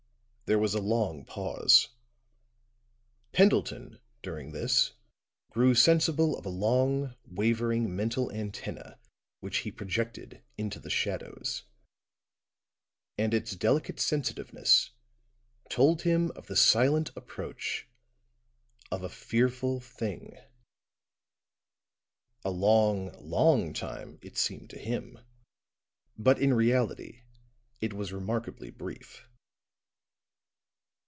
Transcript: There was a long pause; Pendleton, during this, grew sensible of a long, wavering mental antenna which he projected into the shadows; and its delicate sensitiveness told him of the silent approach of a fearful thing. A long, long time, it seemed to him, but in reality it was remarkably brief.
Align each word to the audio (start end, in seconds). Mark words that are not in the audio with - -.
There 0.49 0.59
was 0.59 0.73
a 0.73 0.81
long 0.81 1.23
pause; 1.23 1.87
Pendleton, 3.31 4.01
during 4.21 4.51
this, 4.51 4.91
grew 5.49 5.73
sensible 5.73 6.37
of 6.37 6.45
a 6.45 6.49
long, 6.49 7.15
wavering 7.25 7.95
mental 7.95 8.29
antenna 8.33 8.99
which 9.39 9.59
he 9.59 9.71
projected 9.71 10.43
into 10.57 10.77
the 10.77 10.89
shadows; 10.89 11.63
and 13.17 13.33
its 13.33 13.55
delicate 13.55 13.97
sensitiveness 14.01 14.89
told 15.69 16.01
him 16.01 16.31
of 16.31 16.47
the 16.47 16.57
silent 16.57 17.11
approach 17.15 17.87
of 18.91 19.03
a 19.03 19.09
fearful 19.09 19.79
thing. 19.79 20.37
A 22.43 22.49
long, 22.51 23.13
long 23.25 23.71
time, 23.73 24.19
it 24.21 24.35
seemed 24.37 24.69
to 24.71 24.77
him, 24.77 25.17
but 26.17 26.39
in 26.39 26.53
reality 26.53 27.21
it 27.79 27.93
was 27.93 28.11
remarkably 28.11 28.69
brief. 28.69 29.25